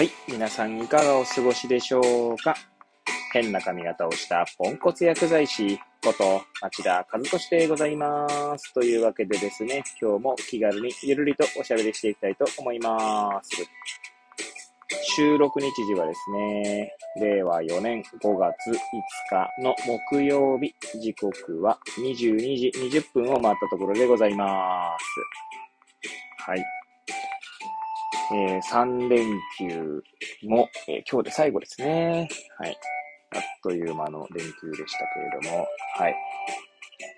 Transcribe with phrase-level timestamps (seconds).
[0.00, 0.10] はい。
[0.26, 2.00] 皆さんいかがお過ごしでしょ
[2.32, 2.54] うか？
[3.34, 8.26] 変な髪型をしたポンコツ薬剤師こと町田和俊でございま
[8.58, 8.72] す。
[8.72, 13.50] というわけでですね、今日も気軽にゆるりとおしゃべりしていきたいと思います。
[15.02, 18.74] 収録日時はですね、令和4年5月5
[19.28, 19.76] 日の
[20.10, 25.04] 木曜日、時刻は22時20分を回ったところでございます。
[26.50, 26.64] はい。
[28.32, 29.26] えー、3連
[29.58, 30.02] 休
[30.44, 32.28] も、えー、今日で最後ですね。
[32.58, 32.78] はい。
[33.34, 35.66] あっという間の連休でしたけれども、
[35.96, 36.16] はい。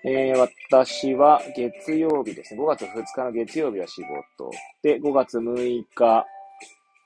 [0.05, 2.61] えー、私は月曜日ですね。
[2.61, 4.51] 5月2日の月曜日は仕事。
[4.81, 6.25] で、5月6日、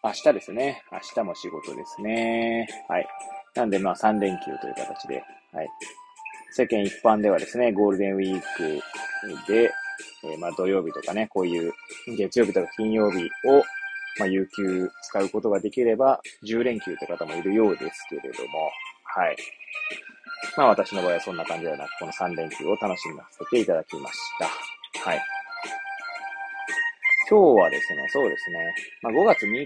[0.04, 0.84] 明日ですね。
[0.92, 2.68] 明日も仕事ですね。
[2.88, 3.08] はい。
[3.56, 5.22] なんで、まあ3連休という形で、
[5.52, 5.70] はい。
[6.52, 9.70] 世間一般ではですね、ゴールデンウィークで、
[10.24, 11.74] えー、まあ土曜日とかね、こういう
[12.18, 13.64] 月曜日とか金曜日を
[14.20, 18.72] まあ、有給使うことができれば、10連休って方もいるようですけれども、
[19.04, 19.38] はい。
[20.56, 24.46] まあ私の場合はそんな感じではなく、この3連休を楽しみさせていただきました。
[25.10, 25.22] はい。
[27.30, 29.66] 今日はですね、そうですね、まあ5月3日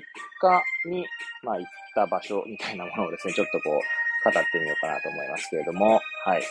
[0.90, 1.06] に、
[1.44, 3.73] まあ行った場所みたいなものをですね、ちょっとこう、
[4.23, 6.44] 語ってみようかなと思いますけれども、はい。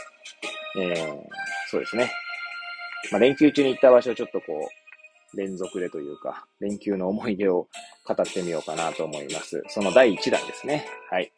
[0.79, 1.21] えー、
[1.69, 2.11] そうですね。
[3.11, 4.80] まあ連休中に行った場所をちょっとこう、
[5.35, 7.69] 連続でというか、連休の思い出を
[8.07, 9.63] 語ってみようかなと思います。
[9.69, 10.87] その第1弾ですね。
[11.11, 11.33] はい。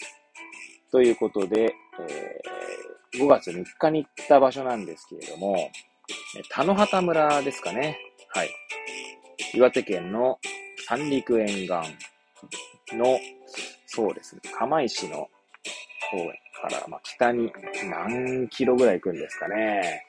[0.91, 5.71] ということで、えー、5月3日に行った場所なんですけれども、
[6.51, 7.99] 田野畑村ですかね。
[8.29, 8.51] はい。
[9.55, 10.39] 岩手県の
[10.87, 11.69] 三陸沿岸
[12.97, 13.19] の、
[13.87, 15.29] そうですね、釜石の
[16.11, 16.27] 方
[16.63, 17.53] から、まあ、北に
[17.91, 20.05] 何キロぐらい行くんですかね。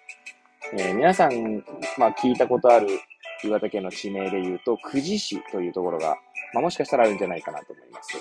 [0.78, 1.64] えー、皆さん、
[1.98, 2.88] まあ、聞いたことある
[3.48, 6.18] 岩手県の地名で言うと、久慈市というところが、
[6.54, 8.18] まあ、もしかしたらあるんじゃないかなと思います。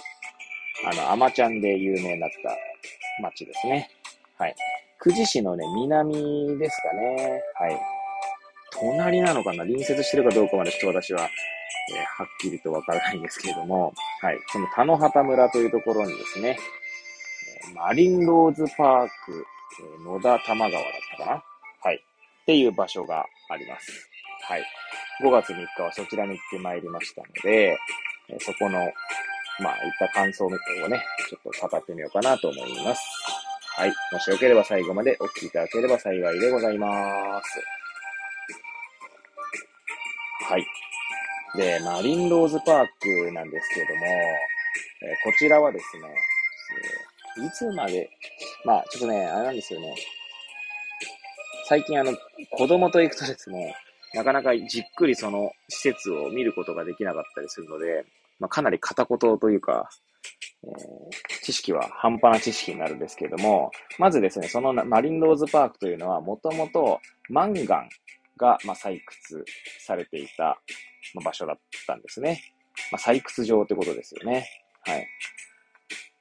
[0.85, 2.57] あの、アマちゃんで有名になった
[3.23, 3.91] 町ですね。
[4.39, 4.55] はい。
[5.01, 7.43] 久慈市のね、南ですかね。
[7.59, 7.81] はい。
[8.73, 9.65] 隣なのかな？
[9.65, 14.39] 隣接してるかどうかまでちょっと私は、えー、はっきりとわからないんですけれども、はい。
[14.49, 16.59] その田野畑村というところにですね、
[17.71, 19.47] えマリンローズパーク、
[20.01, 20.83] え野田玉川だっ
[21.19, 21.45] たかな？
[21.83, 21.97] はい。
[21.97, 24.09] っていう場所があります。
[24.49, 24.65] はい。
[25.21, 27.77] 5月3日はそちらに行ってまいりましたので、
[28.29, 28.79] えそこの、
[29.61, 30.59] まあ、いった感想をね、
[31.29, 33.03] ちょっと語ってみようかなと思います。
[33.77, 33.93] はい。
[34.13, 37.61] もしよければ最後までお聞きいただければ幸いでございます。
[40.45, 40.67] はい。
[41.57, 48.11] で、マリンローズパークなんですけれども、えこちらはですね、いつまで、
[48.65, 49.95] まあ、ちょっとね、あれなんですよね。
[51.67, 52.13] 最近あの、
[52.51, 53.75] 子供と行くとですね、
[54.15, 58.05] なかなかじっくりその施設を見ることができなかったりするので、
[58.39, 59.89] まあ、かなり片言というか、
[60.65, 67.89] えー、知識は半端な知識になるんですけれども、まずですね、そのマリンローズパークというのは、もともとマンガン
[68.37, 69.45] が、まあ、採掘
[69.79, 70.59] されていた、
[71.25, 72.41] 場所だったんですね。
[72.91, 74.47] まあ、採掘場ってことですよね。
[74.83, 75.07] はい。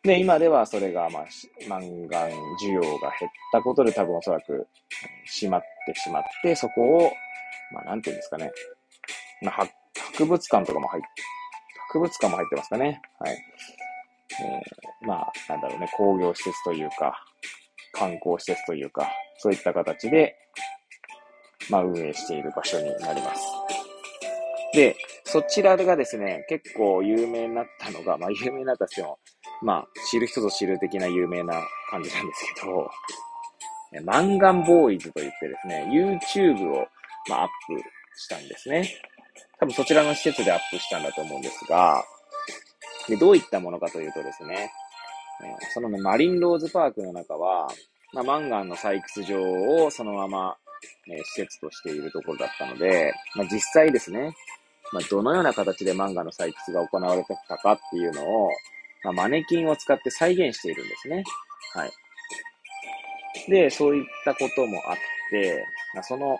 [0.03, 1.25] で、今ではそれが、まあ、
[1.69, 2.29] マンガン
[2.63, 4.67] 需要が減ったことで多分おそらく
[5.25, 7.11] 閉まってしまって、そこを
[7.73, 8.51] まあ、なんていうんですかね。
[9.41, 9.67] まあ、
[10.13, 11.07] 博物館とかも入って、
[11.87, 13.01] 博物館も入ってますかね。
[13.19, 13.37] はい。
[14.41, 17.23] えー、まあ、なんだろうね、工業施設というか、
[17.93, 20.35] 観光施設というか、そういった形で、
[21.69, 23.41] まあ、運営している場所になります。
[24.73, 24.95] で、
[25.25, 29.19] そちらがですね、結構有名になったのが、まあ、有名になったとしても、
[29.61, 32.89] まあ、知る人ぞ知る的な有名な感じなんですけど、
[34.03, 36.87] マンガンボーイズといってですね、YouTube を
[37.29, 37.81] まあ、アップ
[38.15, 38.89] したんですね。
[39.59, 42.03] 多分そちらの施設でアップしたんだと思うんですが、
[43.07, 44.71] で、どういったものかというとですね、
[45.73, 47.67] その、マリンローズパークの中は、
[48.13, 49.41] まあ、マンガンの採掘場
[49.85, 50.57] をそのまま、
[51.07, 54.33] え施設としているところだったので、まあ、実際ですね、
[54.91, 58.49] まあ、どのような形でマンガの採掘が行われてたかっていうのを、
[59.03, 61.23] まあ、マネキンを使って再現しているんですね。
[61.73, 61.91] はい。
[63.49, 64.95] で、そういったこともあっ
[65.29, 66.37] て、まあ、その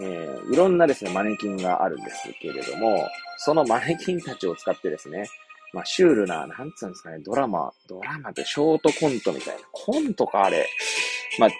[0.00, 3.08] えー、いろんなですね、マネキンがあるんですけれども、
[3.38, 5.26] そのマネキンたちを使ってですね、
[5.72, 10.66] まあ、シュールな、なんつうんですかね、ドラマ、ドラマでショートコントみたいな、コントかあれ。
[11.38, 11.50] まあ、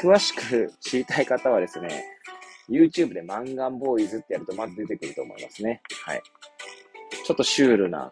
[0.00, 2.04] 詳しく知りたい方はですね、
[2.70, 5.82] YouTube でマンガンボーイズってやるとまず出てくると思いますね。
[6.04, 6.22] はい。
[7.24, 8.10] ちょっとシュールな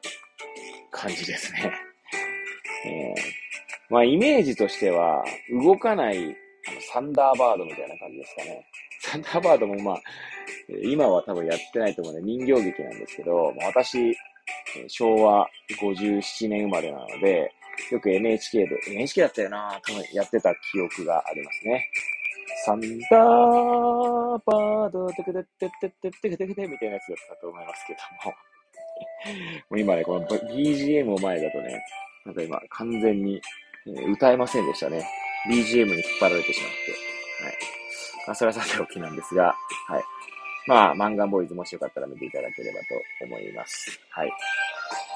[0.90, 1.72] 感じですね。
[2.84, 6.34] えー、まあ、イメージとしては、動かない、あの、
[6.92, 8.66] サンダーバードみたいな感じですかね。
[9.00, 10.02] サンダーバードもまあ、
[10.82, 14.14] 今は多分やってないと思うね、人形劇なんですけど、まあ、私、
[14.88, 15.48] 昭和
[15.80, 17.50] 57年生まれなので、
[17.90, 21.90] よく NHK で、NHK だったよな多分やってた記憶がありますね。
[22.66, 28.36] サンダーバード、テクテテテテテテテみたいなやつだったと思いますけども。
[29.70, 31.82] もう今ね、この BGM を前だとね、
[32.26, 33.40] なんか今完全に
[34.12, 35.08] 歌えませんでしたね。
[35.48, 36.70] BGM に引っ張られてしまっ
[37.40, 37.44] て。
[37.44, 37.79] はい。
[38.30, 39.56] まあ、それはさておきなんですが、
[39.88, 40.04] はい。
[40.68, 42.86] まあ、マンガンボーイズもしよかったら見ていただければと
[43.24, 43.98] 思います。
[44.10, 44.30] はい。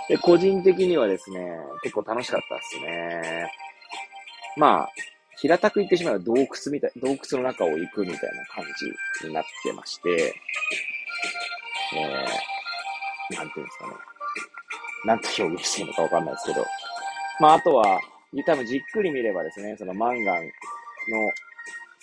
[0.08, 1.48] で、個人的にはですね、
[1.84, 3.52] 結構楽しかったですね。
[4.56, 4.88] まあ、
[5.36, 8.64] 平たく言ってしまうと洞窟みたい、洞窟の中を行くみたいな感
[9.20, 10.34] じになってまして、
[11.94, 13.94] えー、なんていうんですかね。
[15.04, 16.66] なんと表現していいのかわかんないですけど。
[17.38, 18.00] まあ、あとは、
[18.44, 20.50] 多分じっくり見ればですね、そのマンガンの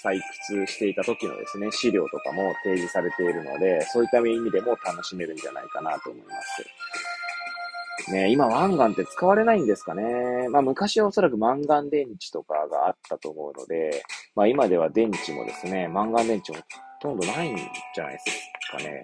[0.03, 8.12] 採掘していた時のですね、資料とかも提示されているので、そういった意味でも楽しめるんじゃないかなと思います。
[8.12, 10.50] ね、今ワンガンって使われないんですかね。
[10.50, 14.03] まあ昔はおそらくマンガン電池とかがあったと思うので、
[14.36, 16.63] まあ今では電池もですね、マンガン電池もほ
[17.01, 19.03] とんどないんじゃないですかね。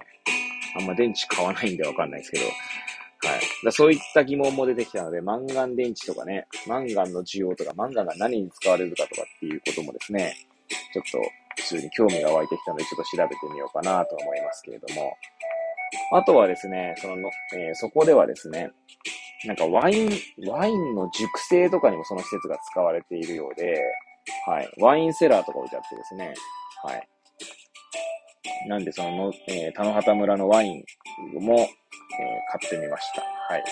[0.79, 2.45] あんま電池買わないんでわかんないですけど。
[2.45, 3.41] はい。
[3.65, 10.35] だそういった疑問も出てきたので、マンガン電池とかね、マンガンの需要とか、マンガンが何に使われるかとかっていうこともですね、
[10.93, 11.19] ちょっと
[11.57, 15.13] 普通に興味が湧いてきたので、ちょっと調べてみようかなと思いますけれども。
[16.11, 18.71] あとはですね、その、えー、そこではですね、
[19.45, 20.09] なんかワイン、
[20.47, 23.81] ワインの熟成とかにもその施設が使われているようで、
[24.45, 24.69] はい。
[24.79, 26.33] ワインセラーとか置いてあってですね、
[26.83, 27.07] はい。
[28.67, 30.83] なんでその、えー、田野畑村のワイン
[31.39, 33.21] も、えー、買ってみました。
[33.21, 33.63] はい。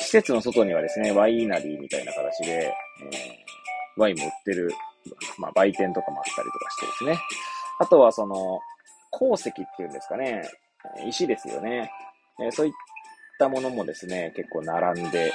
[0.00, 4.70] 施設の外にはですね、ワイナリーみたいな形で、えー、ワインも売ってる、
[5.38, 7.18] まあ、売店とかもあったりとかしてですね。
[7.78, 8.60] あとはその、
[9.10, 10.42] 鉱石っていうんですかね。
[11.06, 11.90] 石ですよね。
[12.40, 12.72] え、そういっ
[13.38, 15.32] たものもですね、結構並んで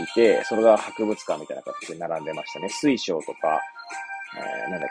[0.00, 2.68] いて、それが博物館みたいな形で並んでましたね。
[2.68, 3.60] 水晶とか、
[4.36, 4.90] えー、なんだっ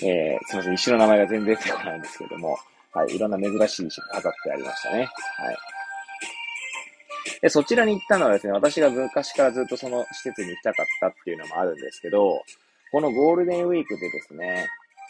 [0.00, 0.06] け。
[0.06, 2.58] えー、すみません、石の名前が全然出てこないんですけども、
[2.92, 4.98] はい、いろんな珍しい石が飾ってありましたね。
[4.98, 5.56] はい。
[7.42, 12.42] で、そちらに行ったのはですね、私が昔からずっとその施設に行きたかったっていうのもあるんですけど、
[12.92, 14.68] このゴールデンウィークでですね、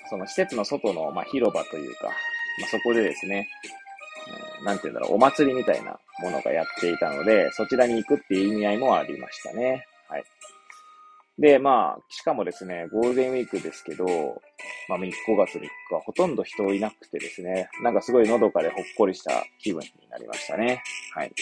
[0.09, 3.49] その施設の外の、まあ、広場というか、まあ、そこでですね、
[4.61, 9.87] うん、なんて言うんだろう、お祭りみたいなものがやっていたので、そちらに行くっていう意味合いもありましたね。
[10.09, 10.25] はい。
[11.39, 14.07] で、まあ、しかもですね、ゴールデンウィークですけど、
[14.89, 20.83] まあ、5月3日はほとんど人いなくてですね、なんかすごいのどかでほっこりした気分になりましたね。
[21.15, 21.33] はい。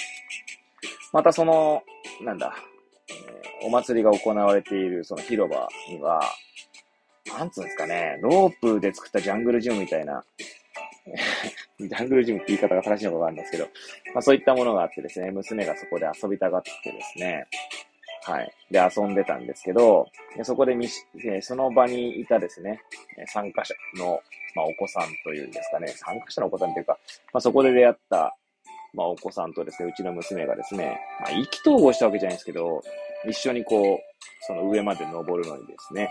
[1.15, 1.81] またその、
[2.23, 2.53] なんだ、
[3.09, 6.21] えー、お祭りが行われているその広場には、
[7.39, 10.25] なんつうんですかね、ロープで作ったジャングルジムみたいな、
[11.79, 13.69] ジャングルジムって言い方が正しいのかわかんないですけど、
[14.13, 17.47] まあそういったものがあってですね、娘がそこで遊びたがってですね、
[18.25, 18.53] はい。
[18.73, 20.09] で、遊んでたんですけど、
[20.43, 21.05] そこでみし、
[21.43, 22.81] その場にいたですね、
[23.27, 24.21] 参加者の、
[24.57, 26.99] まあ、お子さんというんですかね、参加者のお子さんというか、
[27.33, 28.35] まあ、そこで出会った、
[28.95, 32.83] まあ、お子さんとですね、うちの娘がですね、まあ、意気投合したわけじゃないんですけど、
[33.29, 33.99] 一緒にこう、
[34.47, 36.11] その上まで登るのにですね、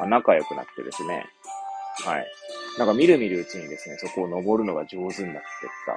[0.00, 1.26] まあ、仲良くなってですね、
[2.04, 2.26] はい。
[2.78, 5.32] なんかみるみるうちにですね、そこを登るのが上手になってっ
[5.86, 5.96] たっ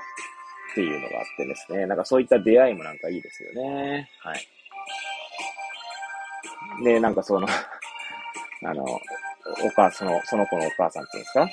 [0.75, 4.09] ていうのがあってですね、なんかそういった出会いもなんかいいですよね。
[4.21, 4.47] はい。
[6.83, 7.47] で、なんかその
[8.63, 8.85] あの、
[9.63, 11.39] お母、その、その子のお母さんっていうんですか？
[11.41, 11.51] はい。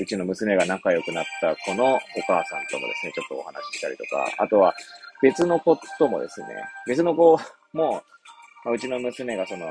[0.00, 4.74] うちの娘が仲良くなった子のお母さんともですね、ちょっとお話ししたりとか、あとは
[5.22, 6.48] 別の子ともですね、
[6.86, 7.38] 別の子
[7.72, 8.02] も、
[8.64, 9.66] ま、うちの娘がその、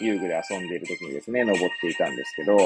[0.00, 2.56] 遊具で遊んでいる時にですね、登っていたんですけど、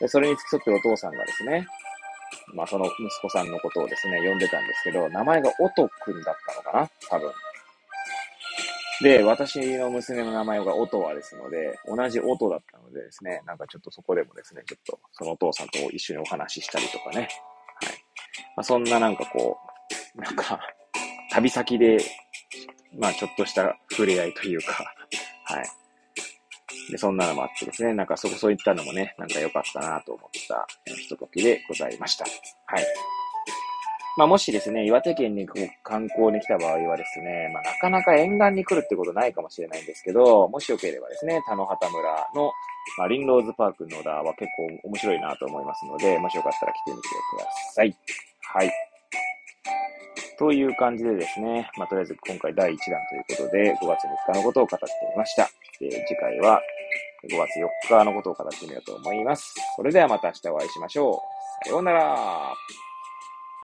[0.00, 1.66] でそれに付き添ってるお父さんがですね、
[2.54, 6.90] まあその息子さんのことをですね、呼んでたんですけど、名前がオトくんだったのかな？
[7.08, 7.32] 多分。
[9.04, 17.16] で、私の娘の名前がオトワですので、同じオトだったのでですね、なんかちょっとそこでもですね、ちょっとそのお父さんと一緒にお話ししたりとかね。
[17.18, 17.28] はい。
[18.56, 19.58] まあ、そんななんかこ
[20.16, 20.58] う、なんか、
[21.32, 21.98] 旅先で、
[22.98, 24.72] まあちょっとした触れ合いというか、
[25.44, 26.90] はい。
[26.90, 32.24] で、そんなのもあってですね、なんかそこそういったのもね、なんか良かったなと思ったひとときでございました。
[32.24, 32.86] はい。
[34.16, 35.46] まあ、もしですね、岩手県に
[35.82, 42.52] 観光に来た場合はですね、まあ、なかなか沿岸に来るってことないかもしれないんですけど、もしよければですね、田野畑村の、
[42.98, 47.96] まあ、リンローズパーク野田は結構面白いなと思いますので、もしよかったら来てみてください。
[48.52, 48.70] はい。
[50.38, 55.48] という感じでですね、まあ、とりあえず今回第1弾ということで、5月3日のことを語ってみました。
[55.80, 56.60] で次回は
[57.28, 59.54] 5月4日のことを語ってみようと思います。
[59.76, 61.20] それではまた明日お会いしましょ
[61.64, 61.66] う。
[61.66, 62.54] さようなら。